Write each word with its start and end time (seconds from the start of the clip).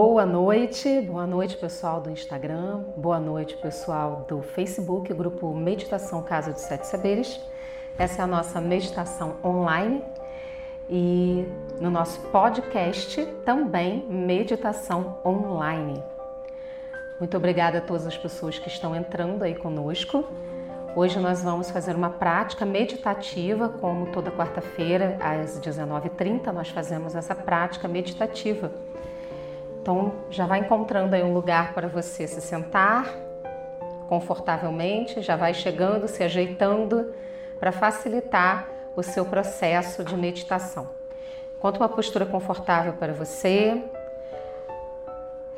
Boa 0.00 0.24
noite, 0.24 1.00
boa 1.00 1.26
noite 1.26 1.56
pessoal 1.56 2.00
do 2.00 2.08
Instagram, 2.08 2.84
boa 2.96 3.18
noite 3.18 3.56
pessoal 3.56 4.24
do 4.28 4.42
Facebook, 4.42 5.12
grupo 5.12 5.52
Meditação 5.52 6.22
Casa 6.22 6.52
dos 6.52 6.62
Sete 6.62 6.86
Saberes. 6.86 7.40
Essa 7.98 8.22
é 8.22 8.24
a 8.24 8.26
nossa 8.28 8.60
meditação 8.60 9.38
online 9.42 10.00
e 10.88 11.44
no 11.80 11.90
nosso 11.90 12.20
podcast 12.28 13.26
também 13.44 14.06
meditação 14.08 15.18
online. 15.24 16.00
Muito 17.18 17.36
obrigada 17.36 17.78
a 17.78 17.80
todas 17.80 18.06
as 18.06 18.16
pessoas 18.16 18.56
que 18.56 18.68
estão 18.68 18.94
entrando 18.94 19.42
aí 19.42 19.56
conosco. 19.56 20.24
Hoje 20.94 21.18
nós 21.18 21.42
vamos 21.42 21.72
fazer 21.72 21.96
uma 21.96 22.10
prática 22.10 22.64
meditativa, 22.64 23.68
como 23.68 24.12
toda 24.12 24.30
quarta-feira 24.30 25.18
às 25.20 25.58
19h30 25.60 26.52
nós 26.52 26.68
fazemos 26.68 27.16
essa 27.16 27.34
prática 27.34 27.88
meditativa. 27.88 28.70
Então 29.80 30.12
já 30.30 30.46
vai 30.46 30.60
encontrando 30.60 31.14
aí 31.14 31.22
um 31.22 31.32
lugar 31.32 31.74
para 31.74 31.88
você 31.88 32.26
se 32.26 32.40
sentar 32.40 33.14
confortavelmente, 34.08 35.20
já 35.20 35.36
vai 35.36 35.52
chegando, 35.52 36.08
se 36.08 36.22
ajeitando 36.22 37.12
para 37.60 37.70
facilitar 37.70 38.68
o 38.96 39.02
seu 39.02 39.24
processo 39.24 40.02
de 40.02 40.16
meditação. 40.16 40.88
Encontre 41.58 41.80
uma 41.82 41.88
postura 41.88 42.24
confortável 42.24 42.94
para 42.94 43.12
você. 43.12 43.82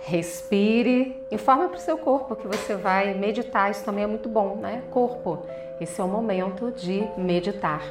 Respire, 0.02 1.22
informe 1.30 1.68
para 1.68 1.76
o 1.76 1.80
seu 1.80 1.98
corpo 1.98 2.34
que 2.34 2.46
você 2.48 2.74
vai 2.74 3.12
meditar, 3.14 3.70
isso 3.70 3.84
também 3.84 4.04
é 4.04 4.06
muito 4.06 4.30
bom, 4.30 4.56
né? 4.56 4.82
Corpo, 4.90 5.40
esse 5.78 6.00
é 6.00 6.04
o 6.04 6.08
momento 6.08 6.72
de 6.72 7.06
meditar. 7.18 7.82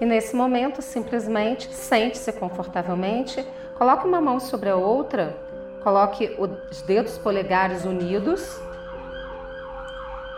E 0.00 0.04
nesse 0.04 0.36
momento, 0.36 0.80
simplesmente 0.82 1.72
sente-se 1.72 2.32
confortavelmente, 2.34 3.44
coloque 3.78 4.06
uma 4.06 4.20
mão 4.20 4.40
sobre 4.40 4.68
a 4.68 4.76
outra, 4.76 5.36
coloque 5.82 6.36
os 6.38 6.82
dedos 6.82 7.16
polegares 7.16 7.84
unidos 7.84 8.60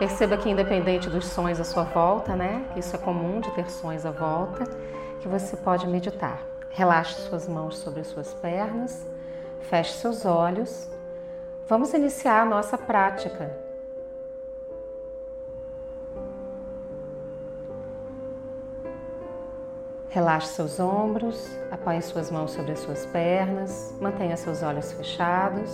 Perceba 0.01 0.35
que 0.35 0.49
independente 0.49 1.07
dos 1.11 1.27
sons 1.27 1.59
à 1.59 1.63
sua 1.63 1.83
volta, 1.83 2.35
né? 2.35 2.65
Isso 2.75 2.95
é 2.95 2.97
comum 2.97 3.39
de 3.39 3.51
ter 3.51 3.69
sons 3.69 4.03
à 4.03 4.09
volta, 4.09 4.63
que 5.19 5.27
você 5.27 5.55
pode 5.55 5.85
meditar. 5.85 6.41
Relaxe 6.71 7.21
suas 7.21 7.47
mãos 7.47 7.77
sobre 7.77 7.99
as 7.99 8.07
suas 8.07 8.33
pernas, 8.33 9.05
feche 9.69 9.93
seus 9.93 10.25
olhos. 10.25 10.89
Vamos 11.67 11.93
iniciar 11.93 12.41
a 12.41 12.45
nossa 12.45 12.79
prática. 12.79 13.55
Relaxe 20.11 20.49
seus 20.49 20.77
ombros, 20.77 21.57
apoie 21.71 22.01
suas 22.01 22.29
mãos 22.29 22.51
sobre 22.51 22.73
as 22.73 22.79
suas 22.79 23.05
pernas, 23.05 23.95
mantenha 23.97 24.35
seus 24.35 24.61
olhos 24.61 24.91
fechados. 24.91 25.73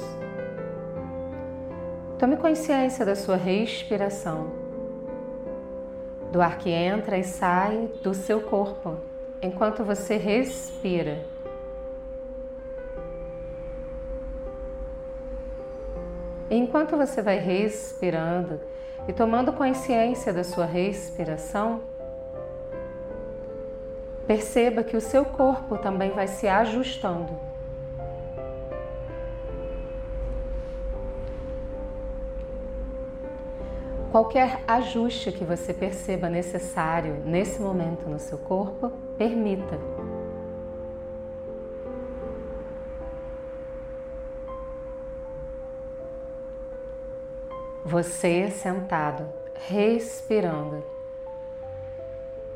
Tome 2.20 2.38
consciência 2.38 3.04
da 3.04 3.16
sua 3.16 3.36
respiração, 3.36 4.52
do 6.32 6.40
ar 6.40 6.60
que 6.60 6.70
entra 6.70 7.18
e 7.18 7.24
sai 7.24 7.90
do 8.04 8.14
seu 8.14 8.40
corpo 8.42 8.98
enquanto 9.42 9.84
você 9.84 10.18
respira. 10.18 11.26
Enquanto 16.48 16.96
você 16.96 17.24
vai 17.24 17.40
respirando 17.40 18.60
e 19.08 19.14
tomando 19.14 19.52
consciência 19.52 20.32
da 20.32 20.44
sua 20.44 20.68
respiração, 20.68 21.82
perceba 24.28 24.84
que 24.84 24.98
o 24.98 25.02
seu 25.02 25.24
corpo 25.24 25.78
também 25.78 26.12
vai 26.12 26.28
se 26.28 26.48
ajustando. 26.48 27.40
Qualquer 34.12 34.64
ajuste 34.68 35.32
que 35.32 35.46
você 35.46 35.74
perceba 35.74 36.30
necessário 36.30 37.22
nesse 37.26 37.62
momento 37.62 38.10
no 38.10 38.20
seu 38.20 38.38
corpo, 38.38 38.92
permita. 39.18 39.80
Você 47.86 48.50
sentado, 48.50 49.26
respirando. 49.54 50.84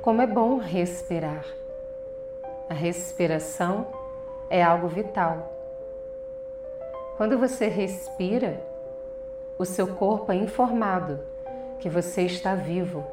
Como 0.01 0.21
é 0.21 0.27
bom 0.27 0.57
respirar. 0.57 1.60
A 2.71 2.73
respiração 2.73 3.85
é 4.49 4.63
algo 4.63 4.87
vital. 4.87 5.51
Quando 7.17 7.37
você 7.37 7.67
respira, 7.67 8.61
o 9.57 9.65
seu 9.65 9.93
corpo 9.95 10.31
é 10.31 10.37
informado 10.37 11.19
que 11.81 11.89
você 11.89 12.21
está 12.21 12.55
vivo. 12.55 13.05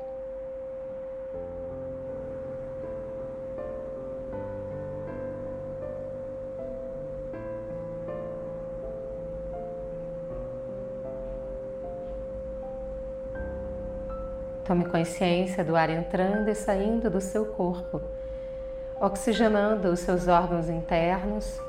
Tome 14.65 14.85
consciência 14.85 15.65
do 15.65 15.75
ar 15.75 15.91
entrando 15.91 16.49
e 16.49 16.55
saindo 16.55 17.11
do 17.11 17.21
seu 17.21 17.45
corpo, 17.47 18.01
oxigenando 19.01 19.89
os 19.89 20.01
seus 20.01 20.27
órgãos 20.27 20.69
internos, 20.69 21.61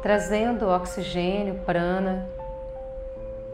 trazendo 0.00 0.68
oxigênio, 0.68 1.56
prana, 1.66 2.28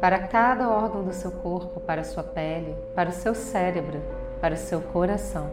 para 0.01 0.19
cada 0.19 0.69
órgão 0.69 1.03
do 1.03 1.13
seu 1.13 1.31
corpo, 1.31 1.81
para 1.81 2.03
a 2.03 2.05
sua 2.05 2.23
pele, 2.23 2.77
para 2.95 3.09
o 3.09 3.13
seu 3.13 3.35
cérebro, 3.35 4.03
para 4.41 4.55
o 4.55 4.59
seu 4.59 4.81
coração. 4.81 5.51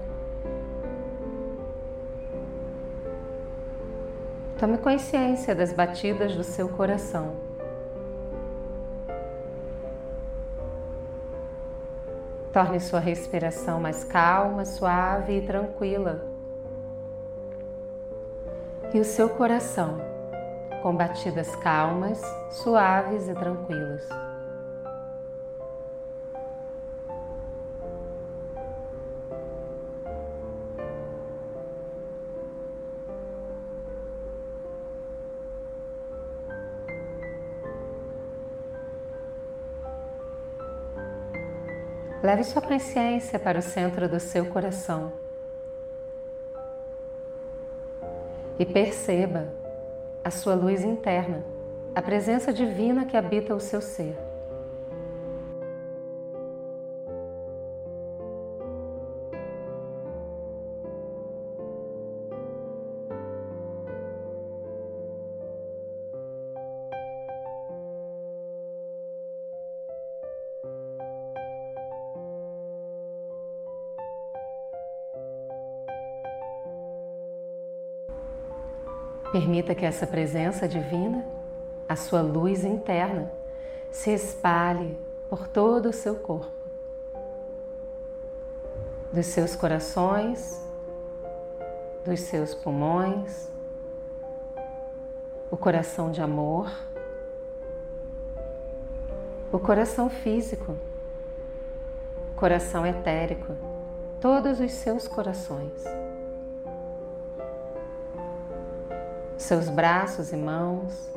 Tome 4.59 4.77
consciência 4.77 5.55
das 5.55 5.71
batidas 5.71 6.35
do 6.35 6.43
seu 6.43 6.69
coração. 6.69 7.35
Torne 12.51 12.79
sua 12.81 12.99
respiração 12.99 13.79
mais 13.79 14.03
calma, 14.03 14.65
suave 14.65 15.37
e 15.37 15.41
tranquila. 15.41 16.30
E 18.93 18.99
o 18.99 19.05
seu 19.05 19.29
coração 19.29 20.11
com 20.81 20.95
batidas 20.95 21.55
calmas, 21.57 22.19
suaves 22.49 23.27
e 23.27 23.33
tranquilas. 23.33 24.03
Leve 42.23 42.43
sua 42.43 42.61
consciência 42.61 43.39
para 43.39 43.59
o 43.59 43.61
centro 43.61 44.07
do 44.07 44.19
seu 44.19 44.45
coração 44.45 45.11
e 48.59 48.65
perceba 48.65 49.47
a 50.23 50.29
sua 50.29 50.53
luz 50.53 50.83
interna, 50.83 51.43
a 51.95 52.01
presença 52.01 52.53
divina 52.53 53.05
que 53.05 53.17
habita 53.17 53.55
o 53.55 53.59
seu 53.59 53.81
ser. 53.81 54.30
Permita 79.51 79.75
que 79.75 79.85
essa 79.85 80.07
presença 80.07 80.65
divina, 80.65 81.25
a 81.89 81.93
sua 81.97 82.21
luz 82.21 82.63
interna, 82.63 83.29
se 83.91 84.09
espalhe 84.09 84.97
por 85.29 85.45
todo 85.45 85.89
o 85.89 85.91
seu 85.93 86.15
corpo, 86.15 86.53
dos 89.11 89.25
seus 89.25 89.53
corações, 89.53 90.65
dos 92.05 92.21
seus 92.21 92.55
pulmões, 92.55 93.49
o 95.51 95.57
coração 95.57 96.11
de 96.11 96.21
amor, 96.21 96.71
o 99.51 99.59
coração 99.59 100.09
físico, 100.09 100.77
coração 102.37 102.87
etérico, 102.87 103.53
todos 104.21 104.61
os 104.61 104.71
seus 104.71 105.09
corações. 105.09 106.00
seus 109.41 109.69
braços 109.69 110.31
e 110.31 110.37
mãos. 110.37 111.11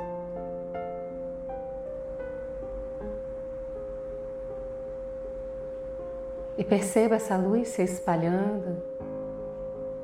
E 6.56 6.65
perceba 6.65 7.17
essa 7.17 7.37
luz 7.37 7.69
se 7.69 7.82
espalhando 7.82 8.82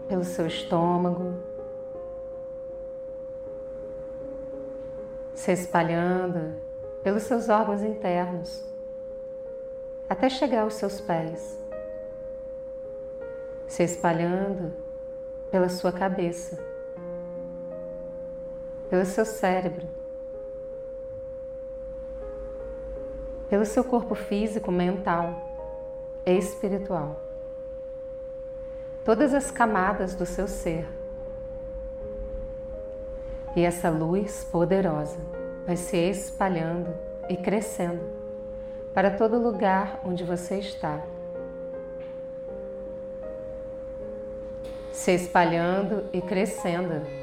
pelo 0.09 0.25
seu 0.25 0.47
estômago, 0.47 1.35
se 5.35 5.53
espalhando 5.53 6.55
pelos 7.03 7.23
seus 7.23 7.49
órgãos 7.49 7.83
internos, 7.83 8.65
até 10.09 10.29
chegar 10.29 10.63
aos 10.63 10.75
seus 10.75 11.01
pés, 11.01 11.59
se 13.67 13.85
espalhando 13.85 14.73
pela 15.51 15.69
sua 15.69 15.93
cabeça 15.93 16.70
pelo 18.91 19.07
seu 19.07 19.25
cérebro, 19.25 19.87
pelo 23.49 23.65
seu 23.65 23.85
corpo 23.85 24.17
físico, 24.17 24.73
mental 24.73 25.41
e 26.27 26.37
espiritual. 26.37 27.21
Todas 29.05 29.33
as 29.33 29.51
camadas 29.51 30.17
do 30.17 30.27
seu 30.27 30.49
ser. 30.49 30.87
E 33.55 33.63
essa 33.65 33.89
luz 33.89 34.45
poderosa 34.45 35.19
vai 35.67 35.77
se 35.77 35.97
espalhando 35.97 36.93
e 37.29 37.37
crescendo 37.37 38.03
para 38.93 39.11
todo 39.13 39.39
lugar 39.39 40.01
onde 40.05 40.25
você 40.25 40.59
está. 40.59 41.01
Se 44.93 45.13
espalhando 45.13 46.05
e 46.13 46.21
crescendo. 46.21 47.20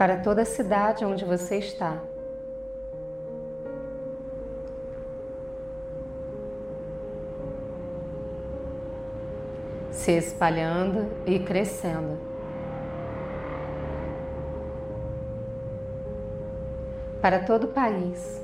Para 0.00 0.16
toda 0.16 0.40
a 0.40 0.46
cidade 0.46 1.04
onde 1.04 1.26
você 1.26 1.58
está. 1.58 2.00
se 9.90 10.12
espalhando 10.12 11.06
e 11.26 11.38
crescendo. 11.38 12.18
Para 17.20 17.40
todo 17.40 17.64
o 17.64 17.68
país, 17.68 18.42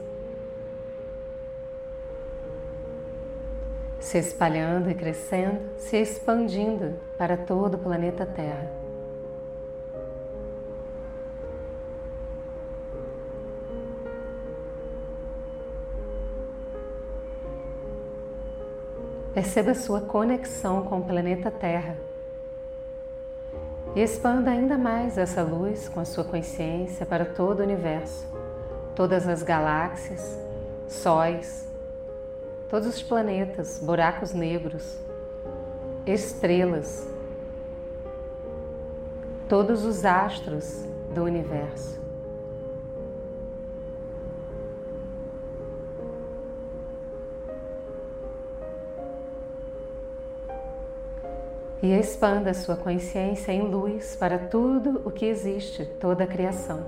se 3.98 4.18
espalhando 4.18 4.90
e 4.90 4.94
crescendo, 4.94 5.62
se 5.78 5.96
expandindo 5.96 7.00
para 7.16 7.38
todo 7.38 7.76
o 7.76 7.78
planeta 7.78 8.26
Terra. 8.26 8.85
Perceba 19.36 19.74
sua 19.74 20.00
conexão 20.00 20.84
com 20.84 20.96
o 20.96 21.04
planeta 21.04 21.50
Terra 21.50 21.94
e 23.94 24.00
expanda 24.00 24.50
ainda 24.50 24.78
mais 24.78 25.18
essa 25.18 25.42
luz 25.42 25.90
com 25.90 26.00
a 26.00 26.06
sua 26.06 26.24
consciência 26.24 27.04
para 27.04 27.26
todo 27.26 27.60
o 27.60 27.62
universo, 27.62 28.26
todas 28.94 29.28
as 29.28 29.42
galáxias, 29.42 30.38
sóis, 30.88 31.68
todos 32.70 32.88
os 32.88 33.02
planetas, 33.02 33.78
buracos 33.78 34.32
negros, 34.32 34.98
estrelas, 36.06 37.06
todos 39.50 39.84
os 39.84 40.06
astros 40.06 40.82
do 41.14 41.24
universo. 41.24 42.05
E 51.82 51.92
expanda 51.92 52.54
sua 52.54 52.76
consciência 52.76 53.52
em 53.52 53.62
luz 53.62 54.16
para 54.16 54.38
tudo 54.38 55.02
o 55.04 55.10
que 55.10 55.26
existe, 55.26 55.84
toda 55.84 56.24
a 56.24 56.26
criação. 56.26 56.84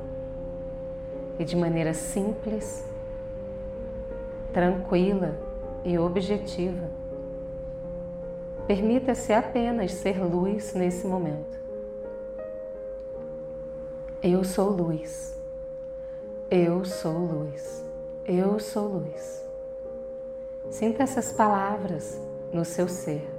E 1.39 1.45
de 1.45 1.57
maneira 1.57 1.95
simples, 1.95 2.85
tranquila 4.53 5.39
e 5.85 5.99
objetiva, 5.99 6.89
permita-se 8.67 9.33
apenas 9.33 9.93
ser 9.93 10.19
luz 10.23 10.75
nesse 10.75 11.07
momento. 11.07 11.59
Eu 14.23 14.43
sou 14.43 14.71
luz. 14.71 15.39
Eu 16.51 16.85
sou 16.85 17.19
luz. 17.19 17.85
Eu 18.27 18.59
sou 18.59 18.89
luz. 18.89 19.45
Sinta 20.71 21.05
essas 21.05 21.33
palavras 21.33 22.21
no 22.53 22.65
seu 22.65 22.89
ser. 22.89 23.38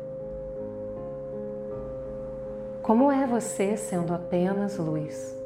Como 2.89 3.11
é 3.11 3.27
você 3.27 3.77
sendo 3.77 4.15
apenas 4.15 4.77
luz? 4.77 5.37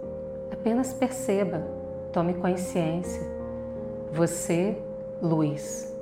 Apenas 0.50 0.94
perceba, 0.94 1.62
tome 2.14 2.36
consciência. 2.36 3.22
Você, 4.14 4.78
luz. 5.22 5.93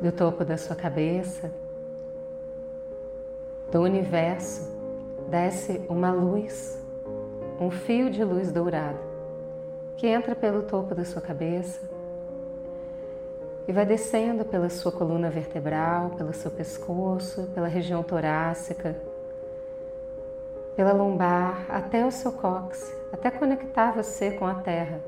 Do 0.00 0.12
topo 0.12 0.44
da 0.44 0.56
sua 0.56 0.76
cabeça, 0.76 1.50
do 3.70 3.80
universo, 3.80 4.68
desce 5.28 5.80
uma 5.88 6.12
luz, 6.12 6.80
um 7.60 7.70
fio 7.70 8.08
de 8.08 8.22
luz 8.22 8.52
dourado, 8.52 8.98
que 9.96 10.06
entra 10.06 10.36
pelo 10.36 10.62
topo 10.62 10.94
da 10.94 11.04
sua 11.04 11.20
cabeça 11.20 11.80
e 13.66 13.72
vai 13.72 13.84
descendo 13.84 14.44
pela 14.44 14.70
sua 14.70 14.92
coluna 14.92 15.28
vertebral, 15.28 16.10
pelo 16.10 16.32
seu 16.32 16.50
pescoço, 16.50 17.50
pela 17.54 17.68
região 17.68 18.02
torácica, 18.02 18.96
pela 20.76 20.92
lombar, 20.92 21.66
até 21.68 22.06
o 22.06 22.10
seu 22.10 22.32
cóccix, 22.32 22.94
até 23.12 23.30
conectar 23.30 23.90
você 23.90 24.30
com 24.30 24.46
a 24.46 24.54
terra 24.54 25.00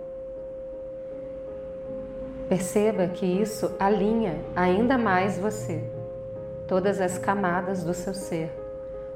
Perceba 2.51 3.07
que 3.07 3.25
isso 3.25 3.71
alinha 3.79 4.45
ainda 4.57 4.99
mais 4.99 5.39
você, 5.39 5.85
todas 6.67 7.01
as 7.01 7.17
camadas 7.17 7.85
do 7.85 7.95
seu 7.95 8.13
ser, 8.13 8.51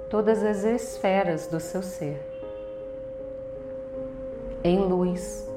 todas 0.09 0.41
as 0.45 0.63
esferas 0.63 1.49
do 1.49 1.59
seu 1.59 1.83
ser. 1.83 2.17
Em 4.63 4.79
luz. 4.79 5.51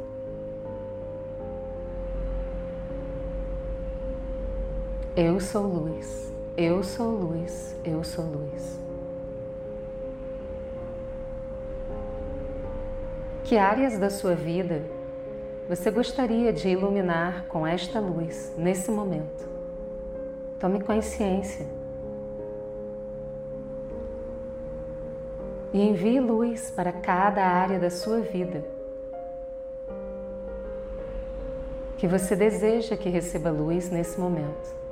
Eu 5.15 5.39
sou 5.39 5.67
luz, 5.67 6.33
eu 6.57 6.81
sou 6.81 7.11
luz, 7.11 7.75
eu 7.85 8.03
sou 8.03 8.25
luz. 8.25 8.79
Que 13.43 13.55
áreas 13.55 13.99
da 13.99 14.09
sua 14.09 14.33
vida 14.33 14.96
você 15.67 15.91
gostaria 15.91 16.53
de 16.53 16.69
iluminar 16.69 17.45
com 17.47 17.67
esta 17.67 17.99
luz 17.99 18.53
nesse 18.57 18.89
momento? 18.89 19.45
Tome 20.57 20.81
consciência 20.81 21.67
e 25.73 25.81
envie 25.81 26.21
luz 26.21 26.71
para 26.71 26.93
cada 26.93 27.45
área 27.45 27.77
da 27.77 27.89
sua 27.89 28.21
vida 28.21 28.63
que 31.97 32.07
você 32.07 32.35
deseja 32.35 32.95
que 32.95 33.09
receba 33.09 33.51
luz 33.51 33.89
nesse 33.89 34.19
momento. 34.19 34.86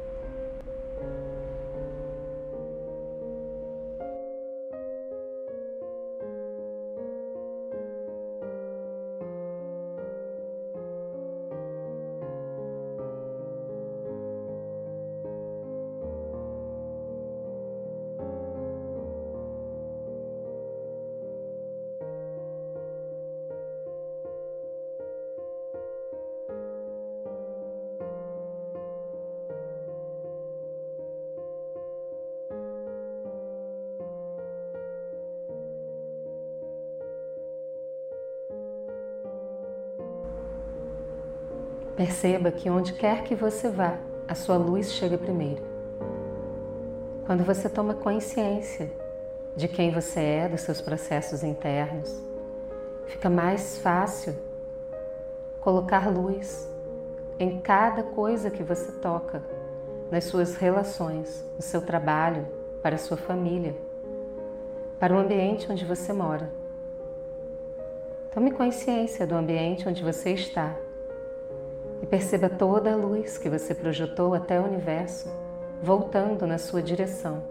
Perceba 41.96 42.52
que 42.52 42.70
onde 42.70 42.92
quer 42.92 43.24
que 43.24 43.34
você 43.34 43.70
vá, 43.70 43.98
a 44.28 44.36
sua 44.36 44.58
luz 44.58 44.92
chega 44.92 45.18
primeiro. 45.18 45.64
Quando 47.26 47.42
você 47.46 47.70
toma 47.70 47.94
consciência 47.94 48.92
de 49.56 49.70
quem 49.70 49.92
você 49.92 50.20
é, 50.20 50.50
dos 50.50 50.60
seus 50.60 50.82
processos 50.82 51.42
internos, 51.42 52.22
fica 53.08 53.30
mais 53.30 53.78
fácil 53.78 54.36
colocar 55.62 56.12
luz 56.12 56.70
em 57.40 57.62
cada 57.62 58.04
coisa 58.04 58.52
que 58.52 58.62
você 58.62 58.92
toca, 59.00 59.42
nas 60.12 60.26
suas 60.26 60.58
relações, 60.58 61.46
no 61.56 61.62
seu 61.62 61.82
trabalho, 61.82 62.46
para 62.84 62.96
a 62.96 63.00
sua 63.00 63.16
família, 63.16 63.74
para 65.00 65.14
o 65.14 65.18
ambiente 65.18 65.72
onde 65.72 65.86
você 65.86 66.12
mora. 66.12 66.50
Tome 68.34 68.52
consciência 68.52 69.26
do 69.26 69.34
ambiente 69.34 69.88
onde 69.88 70.04
você 70.04 70.32
está 70.32 70.76
e 72.06 72.08
perceba 72.08 72.48
toda 72.48 72.94
a 72.94 72.96
luz 72.96 73.36
que 73.36 73.50
você 73.50 73.74
projetou 73.74 74.36
até 74.36 74.62
o 74.62 74.64
universo 74.64 75.28
voltando 75.82 76.46
na 76.46 76.60
sua 76.60 76.80
direção, 76.80 77.42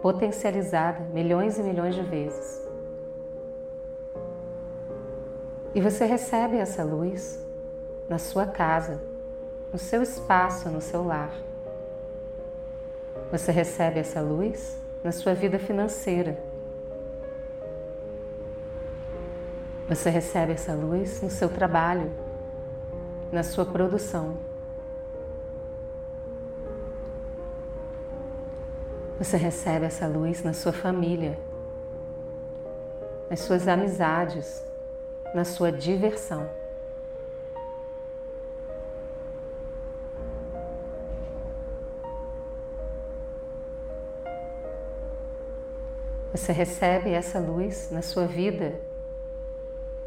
potencializada 0.00 1.00
milhões 1.12 1.58
e 1.58 1.62
milhões 1.64 1.96
de 1.96 2.02
vezes. 2.02 2.62
E 5.74 5.80
você 5.80 6.04
recebe 6.04 6.56
essa 6.56 6.84
luz 6.84 7.44
na 8.08 8.20
sua 8.20 8.46
casa, 8.46 9.02
no 9.72 9.78
seu 9.80 10.00
espaço, 10.00 10.68
no 10.68 10.80
seu 10.80 11.04
lar. 11.04 11.34
Você 13.32 13.50
recebe 13.50 13.98
essa 13.98 14.20
luz 14.20 14.78
na 15.02 15.10
sua 15.10 15.34
vida 15.34 15.58
financeira 15.58 16.38
Você 19.86 20.08
recebe 20.08 20.52
essa 20.52 20.72
luz 20.72 21.20
no 21.20 21.28
seu 21.28 21.46
trabalho, 21.46 22.10
na 23.34 23.42
sua 23.42 23.66
produção. 23.66 24.36
Você 29.18 29.36
recebe 29.36 29.86
essa 29.86 30.06
luz 30.06 30.44
na 30.44 30.52
sua 30.52 30.72
família, 30.72 31.36
nas 33.28 33.40
suas 33.40 33.66
amizades, 33.66 34.64
na 35.34 35.44
sua 35.44 35.72
diversão. 35.72 36.48
Você 46.32 46.52
recebe 46.52 47.10
essa 47.10 47.40
luz 47.40 47.90
na 47.90 48.02
sua 48.02 48.26
vida 48.26 48.74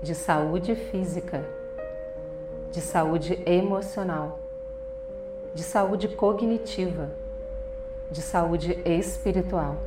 de 0.02 0.16
saúde 0.16 0.76
física, 0.76 1.57
de 2.72 2.82
saúde 2.82 3.42
emocional, 3.46 4.40
de 5.54 5.64
saúde 5.64 6.08
cognitiva, 6.08 7.10
de 8.12 8.22
saúde 8.22 8.82
espiritual. 8.86 9.78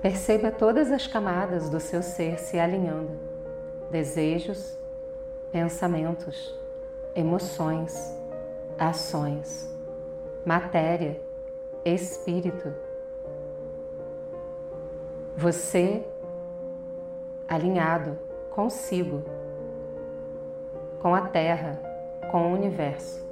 Perceba 0.00 0.50
todas 0.50 0.90
as 0.90 1.06
camadas 1.06 1.70
do 1.70 1.78
seu 1.78 2.02
ser 2.02 2.38
se 2.40 2.58
alinhando: 2.58 3.12
desejos, 3.90 4.76
pensamentos, 5.52 6.58
emoções, 7.14 8.12
ações, 8.76 9.70
matéria 10.44 11.20
espírito. 11.84 12.91
Você 15.36 16.06
alinhado 17.48 18.18
consigo, 18.50 19.22
com 21.00 21.14
a 21.14 21.22
Terra, 21.22 21.80
com 22.30 22.50
o 22.50 22.54
universo. 22.54 23.22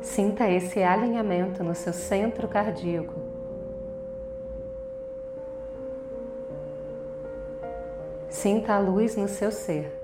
Sinta 0.00 0.50
esse 0.50 0.82
alinhamento 0.82 1.64
no 1.64 1.74
seu 1.74 1.92
centro 1.92 2.46
cardíaco 2.46 3.32
Sinta 8.42 8.74
a 8.74 8.78
luz 8.80 9.14
no 9.14 9.28
seu 9.28 9.52
ser. 9.52 10.01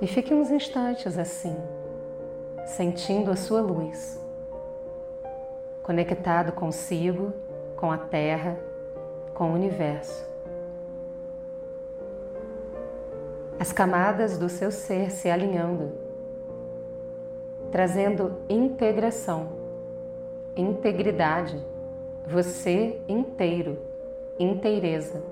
E 0.00 0.06
fique 0.06 0.32
uns 0.32 0.50
instantes 0.50 1.18
assim, 1.18 1.56
sentindo 2.64 3.30
a 3.30 3.36
sua 3.36 3.60
luz, 3.60 4.20
conectado 5.82 6.52
consigo, 6.52 7.32
com 7.76 7.90
a 7.90 7.98
Terra, 7.98 8.58
com 9.34 9.50
o 9.50 9.54
universo. 9.54 10.26
As 13.58 13.72
camadas 13.72 14.38
do 14.38 14.48
seu 14.48 14.70
ser 14.70 15.10
se 15.10 15.28
alinhando 15.28 16.08
trazendo 17.70 18.38
integração, 18.48 19.48
integridade, 20.56 21.62
você 22.26 23.00
inteiro, 23.08 23.78
inteireza. 24.38 25.22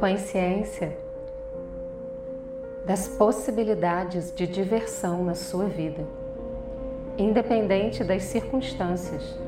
Consciência 0.00 0.96
das 2.86 3.06
possibilidades 3.06 4.32
de 4.34 4.46
diversão 4.46 5.22
na 5.22 5.34
sua 5.34 5.66
vida. 5.66 6.04
Independente 7.18 8.02
das 8.02 8.22
circunstâncias, 8.22 9.38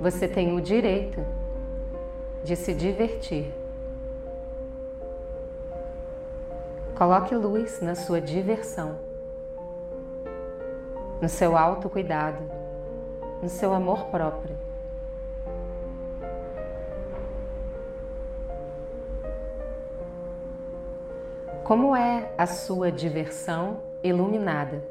você 0.00 0.26
tem 0.26 0.52
o 0.54 0.60
direito 0.60 1.24
de 2.42 2.56
se 2.56 2.74
divertir. 2.74 3.54
Coloque 6.98 7.34
luz 7.34 7.80
na 7.80 7.94
sua 7.94 8.20
diversão, 8.20 8.98
no 11.22 11.28
seu 11.28 11.56
autocuidado, 11.56 12.42
no 13.40 13.48
seu 13.48 13.72
amor 13.72 14.06
próprio. 14.06 14.63
Como 21.64 21.96
é 21.96 22.30
a 22.36 22.46
sua 22.46 22.92
diversão 22.92 23.80
iluminada? 24.02 24.84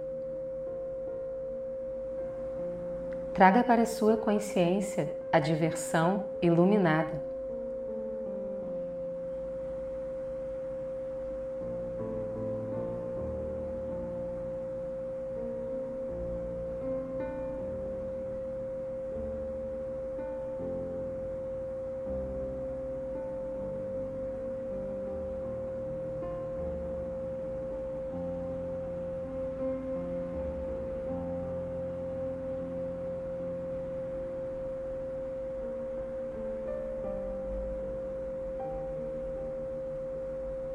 Traga 3.31 3.63
para 3.63 3.85
sua 3.85 4.17
consciência 4.17 5.15
a 5.31 5.37
diversão 5.37 6.25
iluminada. 6.41 7.32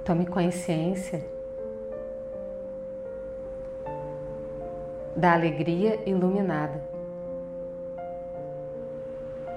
Tome 0.08 0.24
consciência 0.24 1.22
da 5.14 5.34
alegria 5.34 6.00
iluminada. 6.08 6.80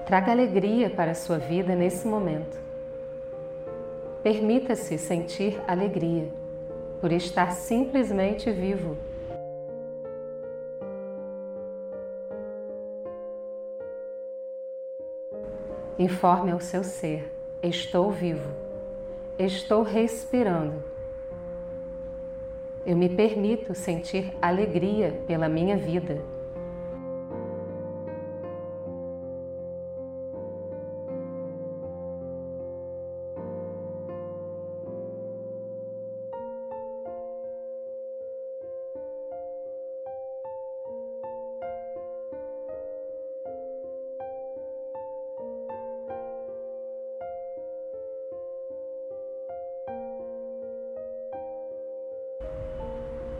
Traga 0.04 0.30
alegria 0.30 0.90
para 0.90 1.12
a 1.12 1.14
sua 1.14 1.38
vida 1.38 1.74
nesse 1.74 2.06
momento. 2.06 2.60
Permita-se 4.22 4.98
sentir 4.98 5.58
alegria 5.66 6.28
por 7.00 7.12
estar 7.12 7.52
simplesmente 7.52 8.50
vivo. 8.50 8.98
Informe 15.98 16.50
ao 16.50 16.60
seu 16.60 16.84
ser: 16.84 17.32
estou 17.62 18.10
vivo, 18.10 18.61
estou 19.44 19.82
respirando. 19.82 20.82
Eu 22.84 22.96
me 22.96 23.08
permito 23.08 23.74
sentir 23.74 24.32
alegria 24.40 25.20
pela 25.26 25.48
minha 25.48 25.76
vida. 25.76 26.20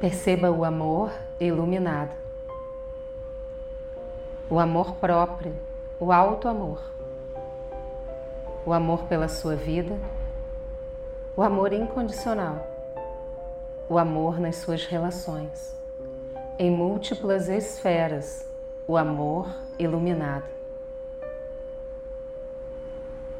Perceba 0.02 0.50
o 0.50 0.64
amor 0.64 1.12
iluminado, 1.38 2.10
o 4.50 4.58
amor 4.58 4.96
próprio, 4.96 5.54
o 6.00 6.10
alto 6.10 6.48
amor, 6.48 6.82
o 8.66 8.72
amor 8.72 9.04
pela 9.04 9.28
sua 9.28 9.54
vida, 9.54 9.96
o 11.36 11.40
amor 11.40 11.72
incondicional, 11.72 12.66
o 13.88 13.96
amor 13.96 14.40
nas 14.40 14.56
suas 14.56 14.84
relações, 14.86 15.72
em 16.58 16.68
múltiplas 16.68 17.48
esferas, 17.48 18.44
o 18.88 18.96
amor 18.96 19.46
iluminado, 19.78 20.50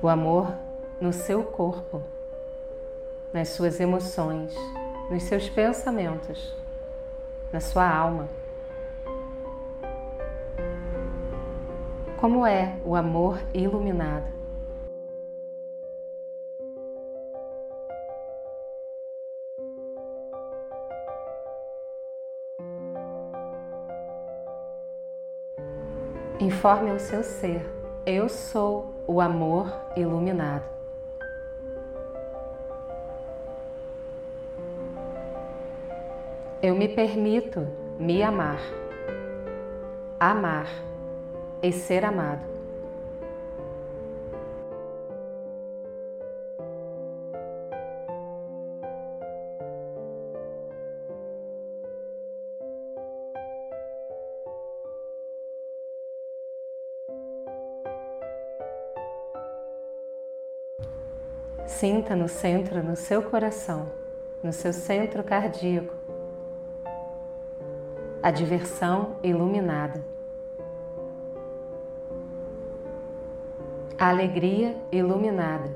o 0.01 0.09
amor 0.09 0.55
no 1.01 1.13
seu 1.13 1.43
corpo, 1.43 2.01
nas 3.33 3.49
suas 3.49 3.81
emoções 3.81 4.55
nos 5.11 5.23
seus 5.25 5.49
pensamentos, 5.49 6.55
na 7.53 7.61
sua 7.61 7.89
alma. 7.89 8.29
Como 12.21 12.47
é 12.47 12.77
o 12.85 12.95
amor 12.95 13.39
iluminado? 13.53 14.43
Informe 26.43 26.91
ao 26.91 26.99
seu 26.99 27.23
ser: 27.23 27.65
Eu 28.05 28.29
sou 28.29 28.93
o 29.07 29.21
amor 29.21 29.73
iluminado. 29.97 30.82
Eu 36.63 36.77
me 36.77 36.89
permito 36.89 37.67
me 37.99 38.23
amar, 38.23 38.61
amar 40.21 40.69
e 41.61 41.73
ser 41.73 42.05
amado. 42.05 42.47
Sinta 61.67 62.15
no 62.15 62.29
centro, 62.29 62.85
no 62.85 62.95
seu 62.95 63.21
coração, 63.21 63.91
no 64.41 64.53
seu 64.53 64.73
centro 64.73 65.25
cardíaco, 65.25 66.02
a 68.23 68.31
diversão 68.31 69.17
iluminada, 69.21 70.01
a 73.99 74.11
alegria 74.11 74.77
iluminada, 74.93 75.69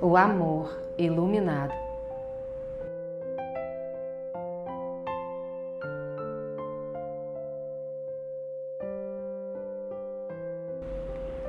o 0.00 0.16
amor 0.16 0.78
iluminado. 0.96 1.74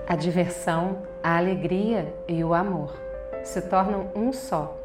A 0.05 0.17
diversão, 0.17 1.01
a 1.23 1.37
alegria 1.37 2.13
e 2.27 2.43
o 2.43 2.53
amor 2.53 2.93
se 3.41 3.61
tornam 3.61 4.11
um 4.13 4.33
só 4.33 4.82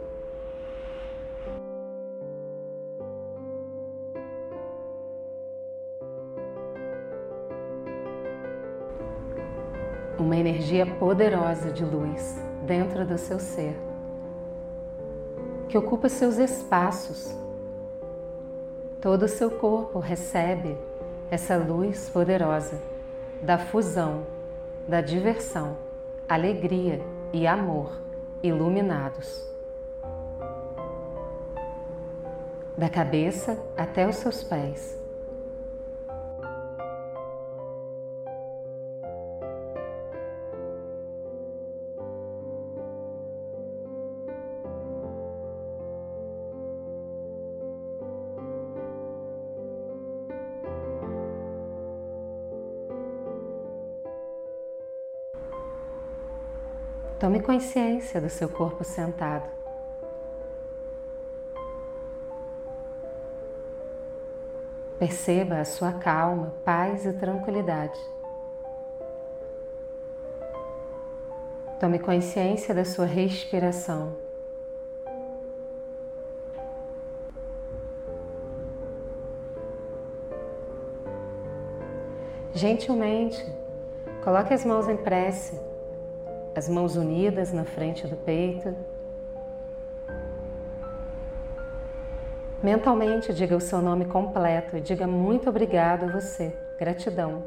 uma 10.19 10.37
energia 10.37 10.85
poderosa 10.85 11.71
de 11.71 11.85
luz 11.85 12.37
dentro 12.67 13.07
do 13.07 13.17
seu 13.17 13.39
ser, 13.39 13.77
que 15.69 15.79
ocupa 15.79 16.09
seus 16.09 16.39
espaços. 16.39 17.35
Todo 19.01 19.25
o 19.25 19.29
seu 19.29 19.51
corpo 19.51 19.99
recebe 19.99 20.77
essa 21.31 21.57
luz 21.57 22.11
poderosa 22.11 22.81
da 23.43 23.59
fusão, 23.59 24.27
da 24.89 25.01
diversão, 25.01 25.77
alegria 26.29 27.01
e 27.33 27.47
amor 27.47 27.93
iluminados. 28.43 29.47
Da 32.77 32.89
cabeça 32.89 33.59
até 33.77 34.09
os 34.09 34.17
seus 34.17 34.43
pés 34.43 34.99
Tome 57.19 57.41
consciência 57.41 58.21
do 58.21 58.31
seu 58.31 58.49
corpo 58.49 58.85
sentado. 58.85 59.51
Perceba 65.01 65.57
a 65.57 65.65
sua 65.65 65.93
calma, 65.95 66.55
paz 66.65 67.05
e 67.05 67.13
tranquilidade. 67.13 67.99
Tome 71.81 71.99
consciência 71.99 72.73
da 72.73 72.85
sua 72.85 73.07
respiração. 73.07 74.17
Gentilmente, 82.55 83.45
coloque 84.23 84.55
as 84.55 84.65
mãos 84.65 84.89
em 84.89 84.97
prece 84.97 85.68
as 86.55 86.69
mãos 86.69 86.97
unidas 86.97 87.53
na 87.53 87.65
frente 87.65 88.07
do 88.07 88.17
peito. 88.17 88.75
Mentalmente 92.63 93.33
diga 93.33 93.57
o 93.57 93.61
seu 93.61 93.81
nome 93.81 94.05
completo 94.05 94.77
e 94.77 94.81
diga 94.81 95.07
muito 95.07 95.49
obrigado 95.49 96.05
a 96.05 96.09
você. 96.09 96.53
Gratidão. 96.79 97.45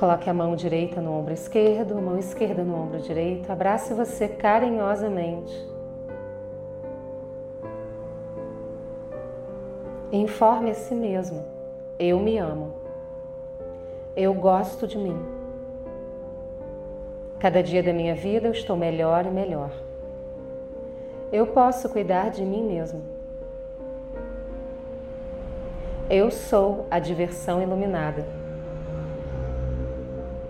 Coloque 0.00 0.30
a 0.30 0.34
mão 0.34 0.56
direita 0.56 1.00
no 1.00 1.12
ombro 1.12 1.34
esquerdo, 1.34 1.98
a 1.98 2.00
mão 2.00 2.18
esquerda 2.18 2.64
no 2.64 2.74
ombro 2.74 3.00
direito. 3.00 3.52
Abrace 3.52 3.92
você 3.92 4.26
carinhosamente. 4.26 5.69
Informe 10.12 10.72
a 10.72 10.74
si 10.74 10.92
mesmo 10.92 11.44
Eu 11.96 12.18
me 12.18 12.36
amo. 12.36 12.72
Eu 14.16 14.34
gosto 14.34 14.84
de 14.86 14.98
mim. 14.98 15.16
Cada 17.38 17.62
dia 17.62 17.80
da 17.80 17.92
minha 17.92 18.14
vida 18.14 18.48
eu 18.48 18.52
estou 18.52 18.76
melhor 18.76 19.24
e 19.24 19.30
melhor. 19.30 19.70
Eu 21.30 21.46
posso 21.46 21.88
cuidar 21.88 22.30
de 22.30 22.44
mim 22.44 22.64
mesmo. 22.64 23.02
Eu 26.08 26.28
sou 26.30 26.86
a 26.90 26.98
diversão 26.98 27.62
iluminada. 27.62 28.26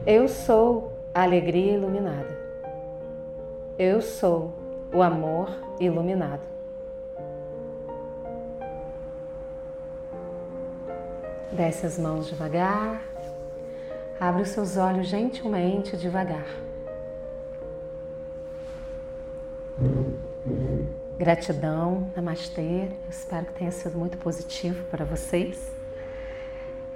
Eu 0.06 0.26
sou 0.26 0.92
a 1.12 1.22
alegria 1.22 1.74
iluminada. 1.74 2.34
Eu 3.78 4.00
sou 4.00 4.52
o 4.92 5.02
amor 5.02 5.50
iluminado. 5.78 6.59
Desce 11.52 11.86
as 11.86 11.98
mãos 11.98 12.28
devagar. 12.28 13.02
Abre 14.20 14.42
os 14.42 14.50
seus 14.50 14.76
olhos 14.76 15.08
gentilmente 15.08 15.96
devagar. 15.96 16.46
Gratidão, 21.18 22.10
Namastê. 22.14 22.84
Eu 22.84 23.10
espero 23.10 23.46
que 23.46 23.52
tenha 23.54 23.72
sido 23.72 23.98
muito 23.98 24.16
positivo 24.18 24.84
para 24.90 25.04
vocês. 25.04 25.70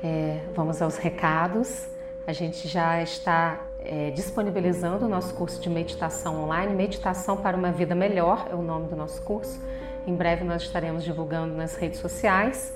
É, 0.02 0.40
vamos 0.54 0.80
aos 0.80 0.98
recados. 0.98 1.86
A 2.26 2.32
gente 2.32 2.68
já 2.68 3.02
está 3.02 3.66
é, 3.80 4.10
disponibilizando 4.10 5.04
o 5.04 5.08
nosso 5.08 5.34
curso 5.34 5.60
de 5.60 5.68
meditação 5.68 6.42
online, 6.42 6.72
Meditação 6.74 7.36
para 7.36 7.56
uma 7.56 7.70
Vida 7.70 7.94
Melhor 7.94 8.48
é 8.50 8.54
o 8.54 8.62
nome 8.62 8.88
do 8.88 8.96
nosso 8.96 9.20
curso. 9.22 9.60
Em 10.06 10.14
breve 10.14 10.44
nós 10.44 10.62
estaremos 10.62 11.04
divulgando 11.04 11.54
nas 11.54 11.74
redes 11.76 12.00
sociais, 12.00 12.72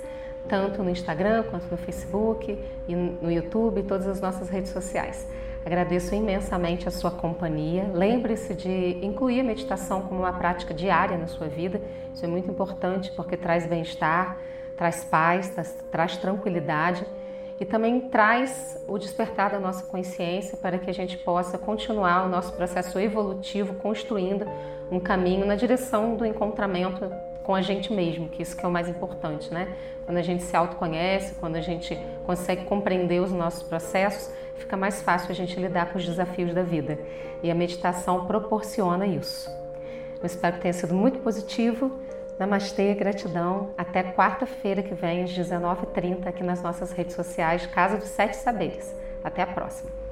tanto 0.46 0.82
no 0.82 0.90
Instagram 0.90 1.44
quanto 1.44 1.70
no 1.70 1.76
Facebook 1.76 2.58
e 2.86 2.94
no 2.94 3.30
YouTube, 3.30 3.82
todas 3.82 4.06
as 4.06 4.20
nossas 4.20 4.48
redes 4.48 4.70
sociais. 4.70 5.26
Agradeço 5.64 6.14
imensamente 6.14 6.88
a 6.88 6.90
sua 6.90 7.10
companhia. 7.10 7.90
Lembre-se 7.92 8.54
de 8.54 9.04
incluir 9.04 9.40
a 9.40 9.44
meditação 9.44 10.02
como 10.02 10.20
uma 10.20 10.32
prática 10.32 10.72
diária 10.72 11.18
na 11.18 11.26
sua 11.26 11.48
vida. 11.48 11.80
Isso 12.14 12.24
é 12.24 12.28
muito 12.28 12.50
importante 12.50 13.12
porque 13.12 13.36
traz 13.36 13.66
bem-estar, 13.66 14.38
traz 14.76 15.04
paz, 15.04 15.50
traz, 15.50 15.76
traz 15.90 16.16
tranquilidade 16.16 17.04
e 17.60 17.64
também 17.64 18.00
traz 18.00 18.82
o 18.86 18.96
despertar 18.98 19.50
da 19.50 19.58
nossa 19.58 19.84
consciência 19.84 20.56
para 20.56 20.78
que 20.78 20.88
a 20.88 20.94
gente 20.94 21.18
possa 21.18 21.58
continuar 21.58 22.24
o 22.24 22.28
nosso 22.28 22.52
processo 22.52 22.98
evolutivo 22.98 23.74
construindo 23.74 24.46
um 24.90 25.00
caminho 25.00 25.44
na 25.44 25.56
direção 25.56 26.14
do 26.14 26.24
encontramento 26.24 27.10
com 27.48 27.54
a 27.54 27.62
gente 27.62 27.90
mesmo, 27.90 28.28
que 28.28 28.42
isso 28.42 28.54
que 28.54 28.62
é 28.62 28.68
o 28.68 28.70
mais 28.70 28.90
importante, 28.90 29.50
né? 29.54 29.74
Quando 30.04 30.18
a 30.18 30.22
gente 30.22 30.42
se 30.42 30.54
autoconhece, 30.54 31.34
quando 31.36 31.56
a 31.56 31.62
gente 31.62 31.98
consegue 32.26 32.66
compreender 32.66 33.22
os 33.22 33.32
nossos 33.32 33.62
processos, 33.62 34.30
fica 34.56 34.76
mais 34.76 35.00
fácil 35.00 35.30
a 35.30 35.34
gente 35.34 35.58
lidar 35.58 35.90
com 35.90 35.98
os 35.98 36.04
desafios 36.04 36.52
da 36.52 36.62
vida. 36.62 36.98
E 37.42 37.50
a 37.50 37.54
meditação 37.54 38.26
proporciona 38.26 39.06
isso. 39.06 39.50
Eu 40.20 40.26
espero 40.26 40.56
que 40.56 40.60
tenha 40.60 40.74
sido 40.74 40.92
muito 40.92 41.20
positivo. 41.20 41.90
Namastê, 42.38 42.92
gratidão. 42.92 43.70
Até 43.78 44.02
quarta-feira 44.02 44.82
que 44.82 44.92
vem, 44.92 45.24
às 45.24 45.30
19h30, 45.30 46.26
aqui 46.26 46.44
nas 46.44 46.62
nossas 46.62 46.92
redes 46.92 47.16
sociais, 47.16 47.64
Casa 47.64 47.96
dos 47.96 48.08
Sete 48.08 48.36
Saberes. 48.36 48.94
Até 49.24 49.40
a 49.40 49.46
próxima. 49.46 50.07